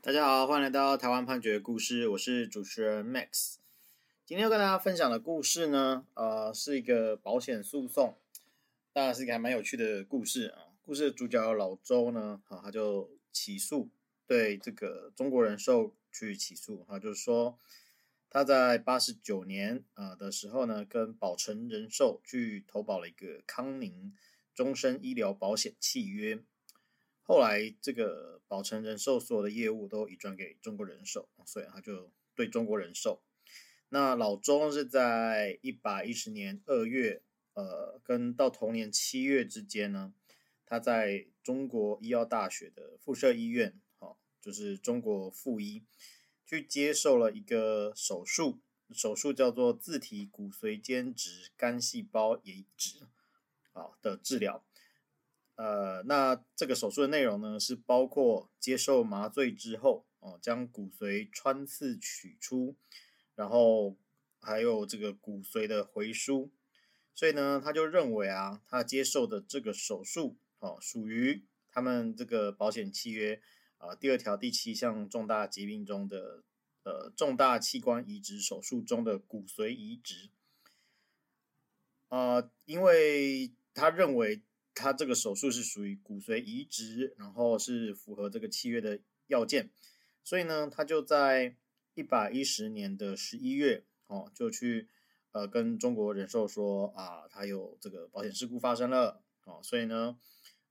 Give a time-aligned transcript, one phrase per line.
[0.00, 3.56] 大家好，欢迎来到台湾判决故事，我是主持人 Max。
[4.24, 8.16] 今天要跟大家分享的故事呢，呃，是一个保险诉讼，
[8.92, 10.68] 当然是一个还蛮有趣的故事啊。
[10.82, 13.88] 故事的主角老周呢，啊，他就起诉
[14.24, 17.58] 对这个中国人寿去起诉，啊，就是说
[18.30, 24.14] 他在八十九年啊的时候呢，跟保诚人寿去投保了一个康宁
[24.54, 26.38] 终身医疗保险契约。
[27.28, 33.22] 后来，这个保诚人寿所有的业务都移转给中国人寿，所以他就对中国人寿。
[33.90, 37.20] 那老钟是在一百一十年二月，
[37.52, 40.14] 呃，跟到同年七月之间呢，
[40.64, 45.84] 他在中国医药大学的附设医院，好，就是中国附医，
[46.46, 53.00] 去接受了一个手术，手术叫做自体骨髓间质干细胞移植，
[53.74, 54.64] 好的治疗。
[55.58, 62.76] 呃，那这个手术的内容呢，是包括接受麻醉之后，哦，将骨髓穿刺取出，
[63.34, 63.96] 然后
[64.40, 66.52] 还有这个骨髓的回输。
[67.12, 73.42] 所以呢，他就认为啊，他接受的这个手术，哦，属于他们这个保险契约
[73.78, 76.44] 啊，第二条第七项重大疾病中的
[76.84, 80.30] 呃重大器官移植手术中的骨髓移植。
[82.10, 84.40] 啊，因为他认为。
[84.78, 89.70] 他这个手术是属于骨髓移植，然后是符合这个契约的要件，
[90.22, 91.56] 所以呢，他就在
[91.94, 94.86] 一百一十年的十一月，哦，就去
[95.32, 100.16] 呃跟中国人寿说啊，他有这个保险事故发生了，哦，所以呢，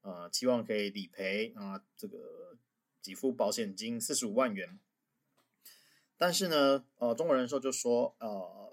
[0.02, 2.58] 呃，期望可以理赔啊，这个
[3.04, 4.80] 给付保险金四十五万元，
[6.18, 8.66] 但是呢，呃，中国人寿就说，呃。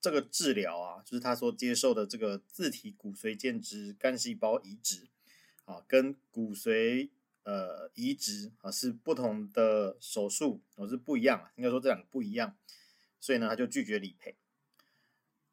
[0.00, 5.08] 这个治疗啊，就是他所接受的这个自体骨髓间质干细胞移植
[5.64, 7.10] 啊，跟骨髓
[7.42, 12.56] 呃移植啊是不同的手术，哦是不一样，应该说这两个不一样，
[13.18, 14.36] 所以呢他就拒绝理赔。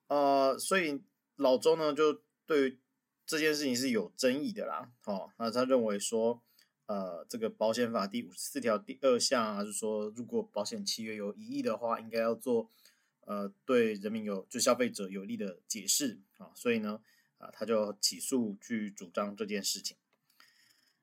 [0.08, 1.02] 呃，所以
[1.38, 2.78] 老周呢就对
[3.26, 6.44] 这件事情是有争议的啦，哦，那他认为说，
[6.86, 12.70] 呃，这个保险法第五十四条第二项啊，就是说如果保险契约有异议的话，应该要做。
[13.26, 17.02] 呃，对人民有就消费者有利的解释啊，所以呢，
[17.38, 19.98] 啊，他就起诉去主张这件事情。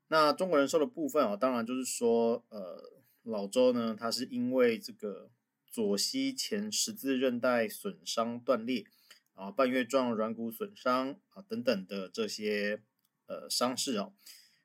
[0.08, 5.30] 那中国人寿的部分啊，当然就是说，呃，老周呢，他是因为这个
[5.66, 8.86] 左膝前十字韧带损伤断裂
[9.34, 12.82] 啊，半月状软骨损伤啊等等的这些
[13.26, 14.12] 呃伤势啊，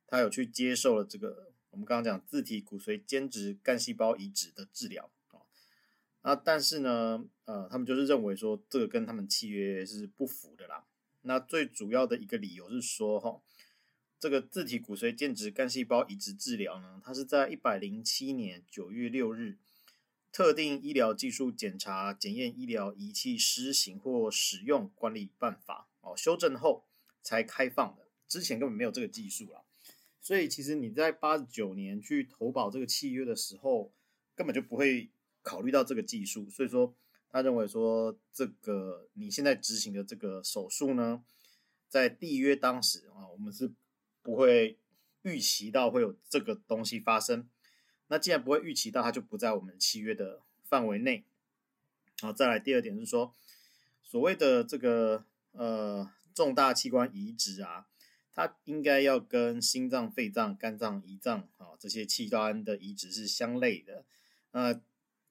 [0.06, 5.10] 他有去接受了这个我们刚刚讲自体骨髓间质干细胞移植的治疗。
[6.28, 10.86] 那，但是呢，呃，他们就是认为说这个跟他们契约是不符的啦。
[11.22, 13.42] 那最主要的一个理由是说，哈，
[14.20, 19.52] 这个自体骨髓间质干细胞移植治疗呢，它是在一百零七年九月六日
[20.34, 26.84] 《特定医疗技术检查检验医疗仪器施行或使用管理办法》哦修正后
[27.22, 29.62] 才开放的，之前根本没有这个技术啦。
[30.20, 33.94] 所以其实你在八十九年去投保这个契约的时候，
[34.36, 35.10] 根本就不会。
[35.48, 36.94] 考虑到这个技术，所以说
[37.30, 41.24] 他认为说这个你现在执行的这个手术呢，
[41.88, 43.72] 在缔约当时啊，我们是
[44.22, 44.78] 不会
[45.22, 47.48] 预期到会有这个东西发生。
[48.10, 51.24] 那既然不会预期到，它就不在我们契约的范围内。
[52.22, 53.34] 好，再来第二点是说，
[54.04, 57.88] 所谓的这个呃重大器官移植啊，
[58.34, 64.04] 它应该要跟心脏、肺脏、肝脏、胰脏啊这些器官的移植是相类的。
[64.52, 64.82] 呃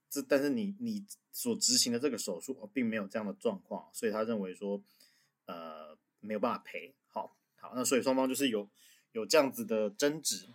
[0.09, 4.83] 这但是你你所执行的这个手术并没有这样的状况，所以他认为说，
[5.47, 6.95] 呃，没有办法赔。
[7.09, 8.71] 好，好，那所以双方就是有
[9.13, 10.49] 有这样子的争执。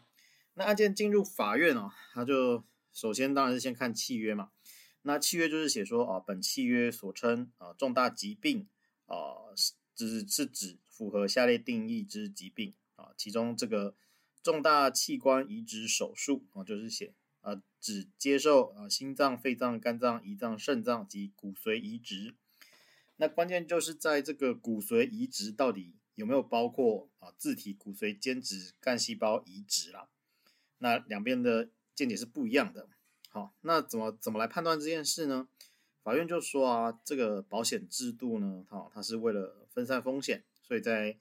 [0.54, 4.52] 那案件进入法院哦，他就首先当然是先看契约嘛。
[5.04, 8.68] 那契约就是写说啊，本契约所称啊重大疾病
[9.06, 9.54] 啊，
[9.96, 13.96] 只是指符合下列定义之疾病啊，其中这个
[14.44, 17.14] 重大器官移植手术啊，就是写。
[17.42, 22.34] 啊，只接受啊心脏、肺脏、肝脏、胰脏、肾脏及骨髓移植。
[23.18, 30.08] 那关键就是在这个骨髓移植到底有没有包括啊自体骨髓间质干细胞移植啦？
[30.80, 32.88] 那两边的见解是不一样的。
[33.30, 35.48] 好，那怎么怎么来判断这件事呢？
[36.04, 41.18] 法院就说啊，这个保险制度呢，哈，它是为了分散风险，所以在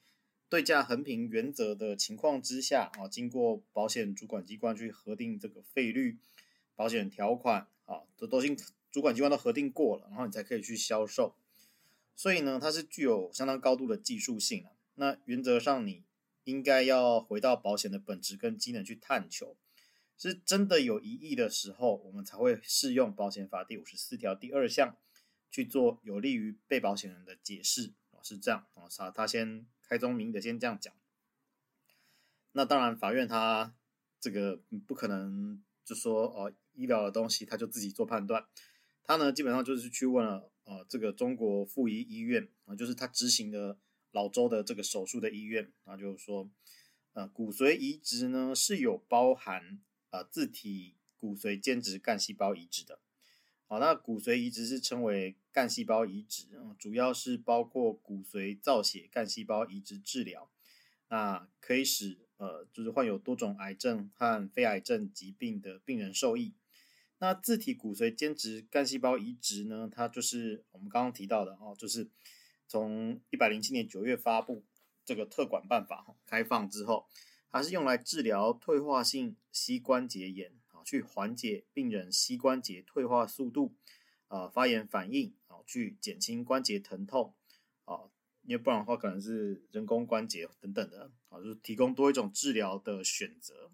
[0.51, 6.17] 对价衡平原则的情况之下啊，经过保险主管机关去核定这个费率、
[6.75, 8.57] 保险条款啊，这都经
[8.91, 11.33] 主管机关都核定过了，然后你才可以去销售。
[12.17, 14.71] 所以呢，它是具有相当高度的技术性啊。
[14.95, 16.03] 那原则上，你
[16.43, 19.55] 应该要回到保险的本质跟机能去探求。
[20.17, 24.97] 是真的有疑义的时候，我们才会适用保险法第五十四条第二项
[25.49, 27.93] 去做有利于被保险人的解释。
[28.23, 30.93] 是这样啊，他他先开宗明义的先这样讲。
[32.53, 33.75] 那当然，法院他
[34.19, 38.45] 这个不可能就说哦，医疗的东西他就自己做判断。
[39.03, 43.77] 他呢，基本上就是去问了呃，这个中国妇医医院啊，就是他执行的
[44.11, 46.49] 老周的这个手术的医院啊，就是说
[47.13, 49.81] 呃，骨髓移植呢是有包含。
[50.13, 52.99] 呃，自体骨髓间质干细胞移植的，
[53.65, 56.47] 好，那骨髓移植是称为干细胞移植，
[56.79, 60.49] 主要是包括骨髓造血干细胞移植治疗，
[61.09, 66.53] 那可以使呃，就是患有多种癌症和非癌症疾病的病人受益。
[67.19, 72.09] 那自体骨髓间质干细胞移植呢，它就是我们刚刚提到的哦，就是
[72.67, 74.63] 从一百零七年九月发布
[75.05, 77.07] 这个特管办法开放之后。
[77.53, 83.75] 它是用来治疗退化性膝关节炎啊，去缓解病人膝关节退化速度
[84.31, 87.35] 啊、发炎反应啊，去减轻关节疼痛
[87.83, 88.09] 啊，
[88.43, 93.71] 因为不然的话可能是人工关节等等的啊，就是提供多一种治疗的选择。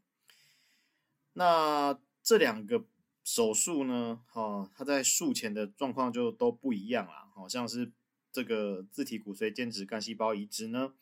[1.34, 2.88] 那这两个
[3.24, 7.92] 手术呢，哈，它在术前的状况就都不一样啦，好像是
[8.32, 10.96] 这个自体骨髓间质干细胞移植呢。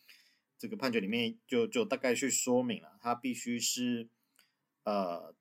[0.58, 4.10] 这个判决里面就就大概去说明了，它必须是
[4.84, 5.34] 呃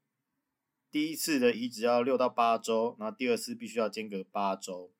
[0.94, 4.92] 第一次的移植要六到八周，然后第二次必须要间隔八周，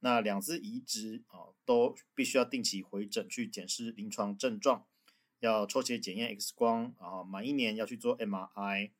[0.00, 4.86] 那两次移植啊、都必须要定期回诊去检视临床症状，
[5.40, 8.92] 要抽血检验 X 光啊，满一年要去做 MRI，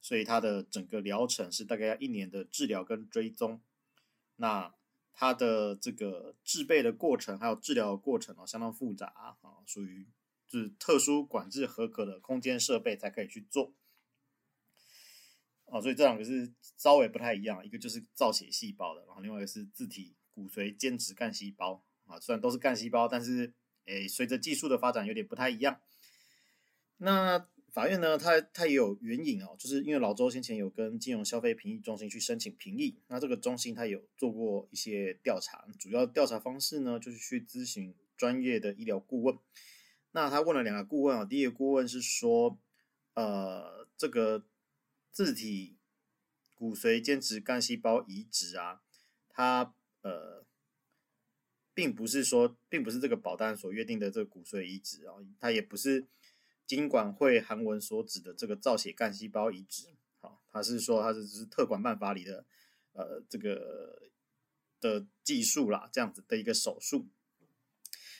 [0.00, 3.60] 所以它的整个疗程是大概要一年的治疗跟追踪，
[4.36, 4.74] 那
[5.12, 10.08] 它的这个制备的过程还有治疗的过程哦相当复杂啊，属于。
[10.46, 13.74] 就是特殊管制合格的空间设备才可以去做，
[15.70, 23.52] 哦，所以这两个是稍微不太一样，一个就是造血细胞的，然后另外一个是自体骨髓间质干细胞啊，虽然都是干细胞，但是
[23.84, 25.80] 诶，随着技术的发展有点不太一样。
[26.98, 39.38] 那法院呢，它它也有援引哦，就是因为老周先前有跟金融消费评议中心去申请评议，那这个中心它有做过一些调查，主要调查方式呢就是去咨询专业的医疗顾问。
[40.12, 42.58] 那他问了两个顾问啊，第一个顾问是说，
[43.14, 44.42] 呃，这个
[45.18, 45.76] 自体
[46.54, 48.82] 骨髓间质干细胞移植啊，
[49.28, 50.46] 它呃，
[51.74, 56.06] 并不是说，并不是这个保单所约定的这个骨髓移植啊，它也不是
[56.68, 59.88] 金管会函文所指的这个造血干细胞移植，
[60.20, 62.46] 好，它是说它是只是特管办法里的
[62.92, 64.12] 呃这个
[64.80, 67.08] 的技术啦，这样子的一个手术。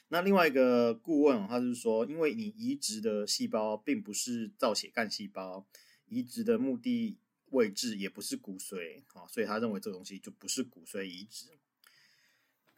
[0.09, 5.65] 那另外一个顾问，他是说，因为你移植的细胞并不是造血干细胞，
[6.09, 7.19] 移植的目的
[7.51, 11.59] 位置也不是骨髓，啊，所以他认为这个东西就不是骨髓移植。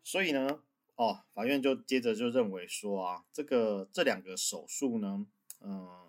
[0.02, 0.62] 所以呢，
[0.96, 5.26] 哦，法院就接着就认为说啊，这个这两个手术呢，
[5.60, 6.08] 嗯，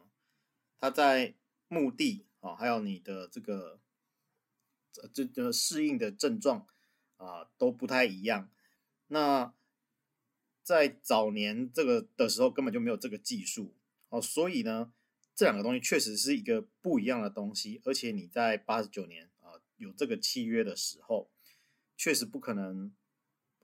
[0.78, 1.36] 它在
[1.68, 3.80] 目的啊，还有你的这个
[5.14, 6.68] 这个适应的症状
[7.18, 8.50] 啊，都不太一样。
[9.08, 9.54] 那
[10.64, 13.74] 在早年这个的时候根本就没有这个技术
[14.10, 14.94] 哦，所以呢，
[15.36, 21.30] 这两个东西确实是一个不一样的东西，而且你在八十九年啊、有这个契约的时候，
[21.98, 22.94] 确实不可能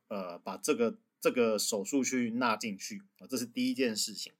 [0.07, 4.33] 呃把这个这个手术去纳进去啊、这是第一件事情。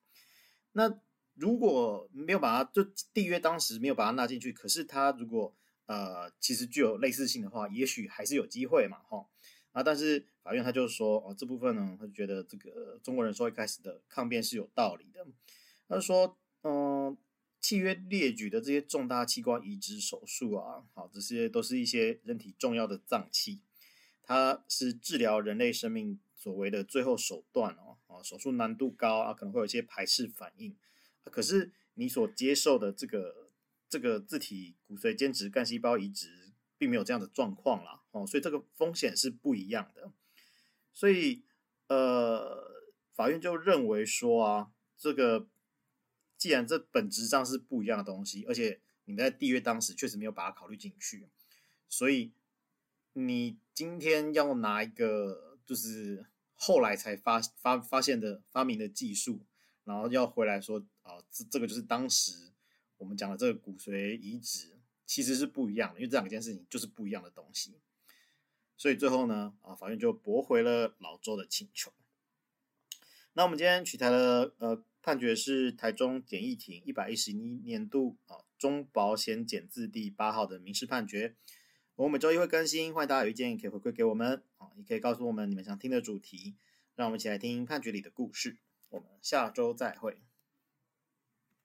[0.72, 1.00] 那
[1.34, 9.28] 如果没有把它就缔约当时没有把它纳进去，可是它如果呃其实具有类似性的话，也许还是有机会嘛，哈。
[9.74, 15.24] 啊，但是法院他就说，哦，这部分呢，他就觉得这个中国人寿一开始的抗辩是有道理的。
[15.88, 16.36] 他说，
[17.60, 23.62] 契约列举的这些重大器官移植手术啊，好，这些都是一些人体重要的脏器，
[24.24, 30.76] 它是治疗人类生命所谓的最后手段哦，啊，手术难度高啊，可能会有一些排斥反应。
[31.26, 33.50] 可是你所接受的这个
[33.90, 36.48] 这个自体骨髓间质干细胞移植。
[36.80, 40.12] 并没有这样的状况啦，哦，所以这个风险是不一样的，
[40.94, 41.42] 所以
[41.88, 42.72] 呃，
[43.16, 45.48] 法院就认为说啊，这个
[46.38, 51.28] 既然这本质上是不一样的东西，而且你们在缔约当时确实没有把它考虑进去，
[51.90, 52.32] 所以
[53.14, 56.26] 你今天要拿一个就是
[56.56, 59.42] 后来才发发发现的发明的技术，
[59.84, 62.52] 然后要回来说啊，这这个就是当时
[62.98, 64.78] 我们讲的这个骨髓移植。
[65.08, 67.80] 其实是不一样的，因为这两件事情就是不一样的东西，
[68.76, 71.94] 所以最后呢，啊，法院就驳回了老周的请求。
[73.38, 81.36] 那我们今天取材的呃判决是台中简易庭一百一十一年度啊中保险简字第八号的民事判决。
[81.94, 86.56] 我每周一会更新，欢迎大家有意见可以回馈给我们啊，也可以告诉我们你们想听的主题，
[86.96, 88.58] 让我们一起来听判决里的故事。
[88.90, 90.18] 我们下周再会。